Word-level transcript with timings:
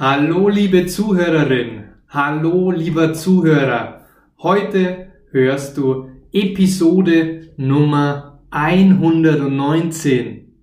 Hallo 0.00 0.48
liebe 0.48 0.86
Zuhörerin, 0.86 1.88
hallo 2.08 2.70
lieber 2.70 3.14
Zuhörer. 3.14 4.06
Heute 4.40 5.08
hörst 5.32 5.76
du 5.76 6.10
Episode 6.30 7.50
Nummer 7.56 8.38
119. 8.50 10.54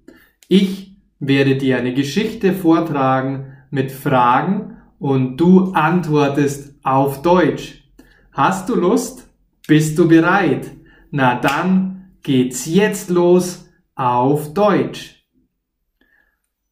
Ich 0.48 0.96
werde 1.20 1.58
dir 1.58 1.80
eine 1.80 1.94
Geschichte 1.94 2.54
vortragen 2.54 3.58
mit 3.72 3.92
Fragen 3.92 4.78
und 5.00 5.36
du 5.36 5.74
antwortest 5.74 6.74
auf 6.86 7.22
Deutsch. 7.22 7.84
Hast 8.32 8.70
du 8.70 8.76
Lust? 8.76 9.30
Bist 9.68 10.00
du 10.00 10.08
bereit? 10.08 10.72
Na 11.12 11.38
dann 11.38 12.12
geht's 12.24 12.74
jetzt 12.74 13.10
los 13.10 13.70
auf 13.96 14.54
Deutsch. 14.54 15.26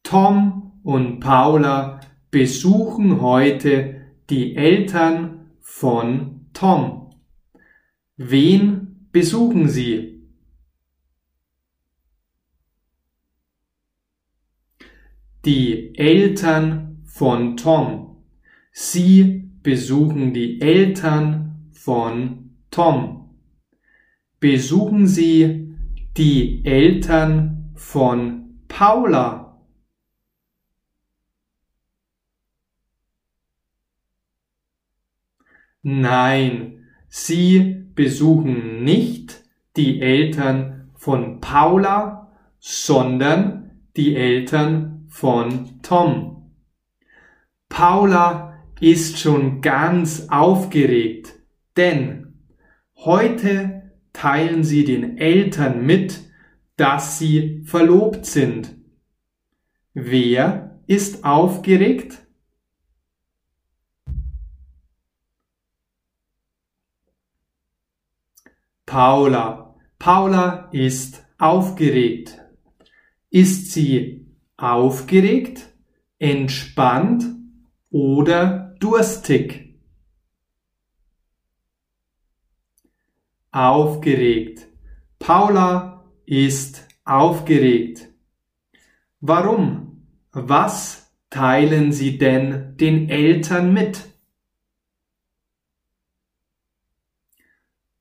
Tom 0.02 0.80
und 0.82 1.20
Paula 1.20 2.00
besuchen 2.34 3.20
heute 3.20 4.08
die 4.28 4.56
Eltern 4.56 5.52
von 5.60 6.46
Tom. 6.52 7.14
Wen 8.16 9.08
besuchen 9.12 9.68
sie? 9.68 10.20
Die 15.44 15.96
Eltern 15.96 17.04
von 17.04 17.56
Tom. 17.56 18.24
Sie 18.72 19.48
besuchen 19.62 20.34
die 20.34 20.60
Eltern 20.60 21.70
von 21.70 22.56
Tom. 22.72 23.36
Besuchen 24.40 25.06
sie 25.06 25.76
die 26.16 26.64
Eltern 26.64 27.70
von 27.76 28.58
Paula. 28.66 29.53
Nein, 35.86 36.86
sie 37.08 37.84
besuchen 37.94 38.82
nicht 38.84 39.44
die 39.76 40.00
Eltern 40.00 40.88
von 40.94 41.42
Paula, 41.42 42.32
sondern 42.58 43.82
die 43.94 44.16
Eltern 44.16 45.04
von 45.08 45.82
Tom. 45.82 46.50
Paula 47.68 48.64
ist 48.80 49.18
schon 49.18 49.60
ganz 49.60 50.28
aufgeregt, 50.30 51.34
denn 51.76 52.38
heute 52.96 53.92
teilen 54.14 54.64
sie 54.64 54.84
den 54.84 55.18
Eltern 55.18 55.84
mit, 55.84 56.22
dass 56.78 57.18
sie 57.18 57.62
verlobt 57.66 58.24
sind. 58.24 58.74
Wer 59.92 60.80
ist 60.86 61.24
aufgeregt? 61.24 62.23
Paula. 68.86 69.74
Paula 69.98 70.68
ist 70.72 71.24
aufgeregt. 71.38 72.38
Ist 73.30 73.72
sie 73.72 74.26
aufgeregt, 74.56 75.68
entspannt 76.18 77.24
oder 77.90 78.74
durstig? 78.80 79.80
Aufgeregt. 83.50 84.66
Paula 85.18 86.04
ist 86.26 86.86
aufgeregt. 87.04 88.08
Warum? 89.20 90.06
Was 90.32 91.12
teilen 91.30 91.92
Sie 91.92 92.18
denn 92.18 92.76
den 92.76 93.08
Eltern 93.08 93.72
mit? 93.72 94.04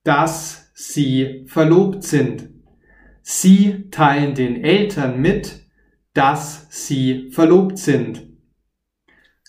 Das 0.03 0.62
sie 0.73 1.45
verlobt 1.47 2.03
sind. 2.03 2.50
Sie 3.22 3.89
teilen 3.89 4.35
den 4.35 4.63
Eltern 4.63 5.22
mit, 5.22 5.63
dass 6.13 6.67
sie 6.69 7.29
verlobt 7.31 7.78
sind. 7.78 8.28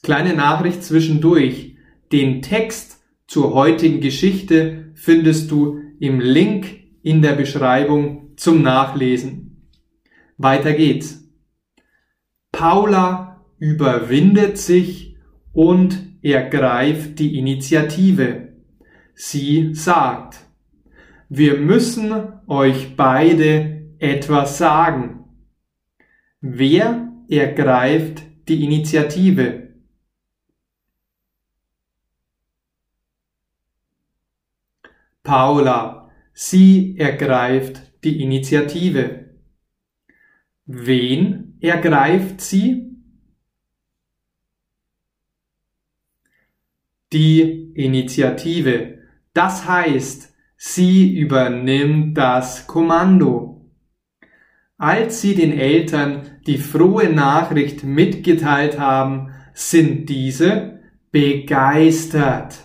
Kleine 0.02 0.34
Nachricht 0.34 0.82
zwischendurch. 0.82 1.76
Den 2.12 2.42
Text 2.42 3.02
zur 3.26 3.54
heutigen 3.54 4.00
Geschichte 4.00 4.92
findest 4.94 5.50
du 5.50 5.80
im 5.98 6.20
Link 6.20 6.84
in 7.02 7.22
der 7.22 7.32
Beschreibung 7.32 8.36
zum 8.36 8.62
Nachlesen. 8.62 9.70
Weiter 10.36 10.72
geht's. 10.72 11.28
Paula 12.52 13.44
überwindet 13.58 14.58
sich 14.58 15.16
und 15.52 16.18
ergreift 16.22 17.18
die 17.18 17.38
Initiative. 17.38 18.54
Sie 19.14 19.74
sagt, 19.74 20.43
wir 21.36 21.58
müssen 21.58 22.12
euch 22.46 22.94
beide 22.96 23.90
etwas 23.98 24.56
sagen. 24.56 25.24
Wer 26.40 27.12
ergreift 27.28 28.22
die 28.46 28.62
Initiative? 28.62 29.74
Paula, 35.24 36.12
sie 36.34 36.96
ergreift 36.98 37.82
die 38.04 38.22
Initiative. 38.22 39.34
Wen 40.66 41.58
ergreift 41.60 42.40
sie? 42.42 42.96
Die 47.12 47.72
Initiative. 47.74 48.98
Das 49.32 49.66
heißt, 49.66 50.33
Sie 50.66 51.14
übernimmt 51.18 52.16
das 52.16 52.66
Kommando. 52.66 53.70
Als 54.78 55.20
sie 55.20 55.34
den 55.34 55.52
Eltern 55.52 56.40
die 56.46 56.56
frohe 56.56 57.12
Nachricht 57.12 57.84
mitgeteilt 57.84 58.78
haben, 58.78 59.34
sind 59.52 60.08
diese 60.08 60.80
begeistert. 61.10 62.56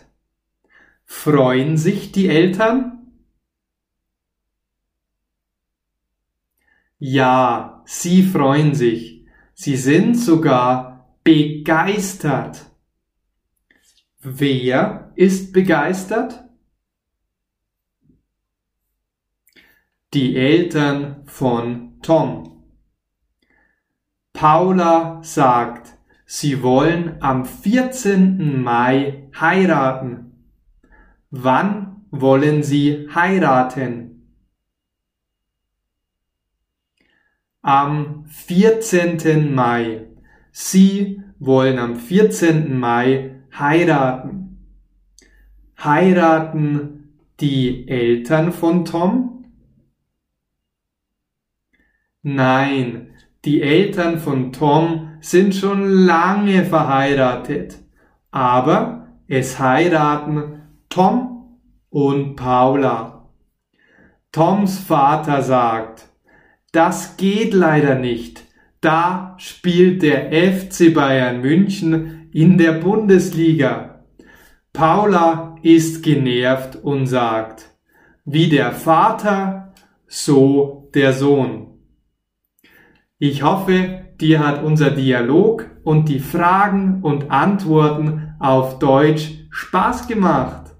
Freuen 1.03 1.75
sich 1.75 2.13
die 2.13 2.29
Eltern? 2.29 3.11
Ja, 6.99 7.83
sie 7.85 8.23
freuen 8.23 8.75
sich. 8.75 9.25
Sie 9.53 9.75
sind 9.75 10.15
sogar 10.15 11.17
begeistert. 11.25 12.65
Wer 14.21 15.11
ist 15.15 15.51
begeistert? 15.51 16.48
Die 20.13 20.35
Eltern 20.35 21.23
von 21.25 21.99
Tom. 22.01 22.63
Paula 24.33 25.21
sagt, 25.21 25.97
sie 26.25 26.63
wollen 26.63 27.21
am 27.21 27.45
14. 27.45 28.61
Mai 28.61 29.29
heiraten. 29.39 30.47
Wann 31.29 32.05
wollen 32.09 32.63
sie 32.63 33.07
heiraten? 33.13 34.33
Am 37.61 38.25
14. 38.25 39.53
Mai. 39.53 40.07
Sie 40.51 41.21
wollen 41.37 41.77
am 41.77 41.97
14. 41.97 42.79
Mai 42.79 43.43
heiraten. 43.53 44.65
Heiraten 45.77 47.13
die 47.39 47.87
Eltern 47.87 48.51
von 48.51 48.85
Tom? 48.85 49.38
Nein, 52.35 53.09
die 53.43 53.61
Eltern 53.63 54.19
von 54.19 54.53
Tom 54.53 55.17
sind 55.19 55.55
schon 55.55 55.89
lange 55.89 56.63
verheiratet, 56.63 57.79
aber 58.29 59.07
es 59.27 59.59
heiraten 59.59 60.61
Tom 60.89 61.57
und 61.89 62.35
Paula. 62.35 63.29
Toms 64.31 64.77
Vater 64.77 65.41
sagt, 65.41 66.07
das 66.71 67.17
geht 67.17 67.53
leider 67.55 67.95
nicht. 67.95 68.43
Da 68.79 69.35
spielt 69.39 70.03
der 70.03 70.31
FC 70.31 70.93
Bayern 70.93 71.41
München 71.41 72.29
in 72.31 72.59
der 72.59 72.73
Bundesliga. 72.73 74.03
Paula 74.71 75.55
ist 75.63 76.03
genervt 76.03 76.75
und 76.75 77.07
sagt, 77.07 77.71
wie 78.23 78.49
der 78.49 78.71
Vater, 78.71 79.73
so 80.07 80.89
der 80.93 81.13
Sohn. 81.13 81.78
Ich 83.21 83.43
hoffe, 83.43 84.05
dir 84.21 84.39
hat 84.39 84.63
unser 84.63 84.91
Dialog 84.91 85.65
und 85.83 86.07
die 86.07 86.19
Fragen 86.19 86.99
und 87.01 87.31
Antworten 87.31 88.33
auf 88.39 88.79
Deutsch 88.79 89.45
Spaß 89.49 90.07
gemacht. 90.07 90.73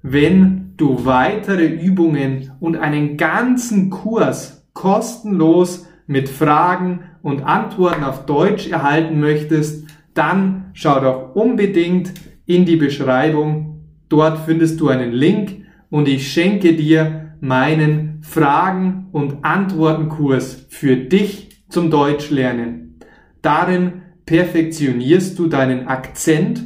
Wenn 0.00 0.72
du 0.78 1.04
weitere 1.04 1.66
Übungen 1.66 2.52
und 2.58 2.78
einen 2.78 3.18
ganzen 3.18 3.90
Kurs 3.90 4.66
kostenlos 4.72 5.86
mit 6.06 6.30
Fragen 6.30 7.00
und 7.20 7.42
Antworten 7.42 8.02
auf 8.02 8.24
Deutsch 8.24 8.70
erhalten 8.70 9.20
möchtest, 9.20 9.86
dann 10.14 10.70
schau 10.72 11.00
doch 11.00 11.34
unbedingt 11.34 12.14
in 12.46 12.64
die 12.64 12.76
Beschreibung. 12.76 13.84
Dort 14.08 14.38
findest 14.46 14.80
du 14.80 14.88
einen 14.88 15.12
Link 15.12 15.66
und 15.90 16.08
ich 16.08 16.32
schenke 16.32 16.74
dir 16.74 17.34
meinen 17.40 18.05
Fragen- 18.28 19.06
und 19.12 19.44
Antwortenkurs 19.44 20.66
für 20.68 20.96
dich 20.96 21.64
zum 21.68 21.90
Deutschlernen. 21.90 22.98
Darin 23.40 24.02
perfektionierst 24.26 25.38
du 25.38 25.46
deinen 25.46 25.86
Akzent, 25.86 26.62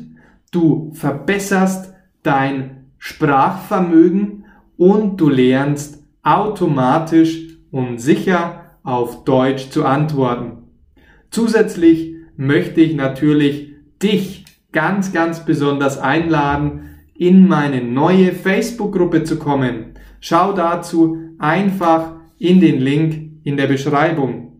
du 0.50 0.90
verbesserst 0.94 1.92
dein 2.22 2.86
Sprachvermögen 2.98 4.46
und 4.76 5.20
du 5.20 5.28
lernst 5.28 6.02
automatisch 6.22 7.58
und 7.70 7.98
sicher 7.98 8.76
auf 8.82 9.24
Deutsch 9.24 9.68
zu 9.70 9.84
antworten. 9.84 10.64
Zusätzlich 11.30 12.14
möchte 12.36 12.80
ich 12.80 12.96
natürlich 12.96 13.74
dich 14.02 14.44
ganz, 14.72 15.12
ganz 15.12 15.44
besonders 15.44 15.98
einladen, 15.98 16.96
in 17.14 17.46
meine 17.46 17.82
neue 17.82 18.32
Facebook-Gruppe 18.32 19.24
zu 19.24 19.38
kommen. 19.38 19.89
Schau 20.20 20.52
dazu 20.52 21.18
einfach 21.38 22.12
in 22.38 22.60
den 22.60 22.80
Link 22.80 23.30
in 23.44 23.56
der 23.56 23.66
Beschreibung. 23.66 24.52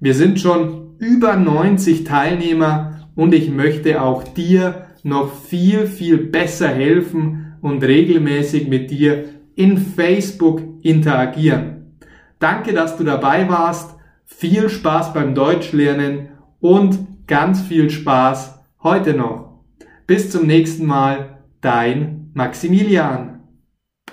Wir 0.00 0.14
sind 0.14 0.40
schon 0.40 0.96
über 0.98 1.36
90 1.36 2.04
Teilnehmer 2.04 3.08
und 3.14 3.34
ich 3.34 3.50
möchte 3.50 4.02
auch 4.02 4.24
dir 4.24 4.86
noch 5.02 5.34
viel, 5.34 5.86
viel 5.86 6.18
besser 6.18 6.68
helfen 6.68 7.56
und 7.60 7.82
regelmäßig 7.82 8.68
mit 8.68 8.90
dir 8.90 9.24
in 9.54 9.78
Facebook 9.78 10.62
interagieren. 10.82 11.98
Danke, 12.38 12.72
dass 12.72 12.96
du 12.96 13.04
dabei 13.04 13.48
warst. 13.48 13.96
Viel 14.24 14.68
Spaß 14.68 15.12
beim 15.12 15.34
Deutschlernen 15.34 16.28
und 16.60 17.26
ganz 17.26 17.60
viel 17.62 17.90
Spaß 17.90 18.58
heute 18.82 19.14
noch. 19.14 19.60
Bis 20.06 20.30
zum 20.30 20.46
nächsten 20.46 20.86
Mal, 20.86 21.38
dein 21.60 22.30
Maximilian. 22.34 23.33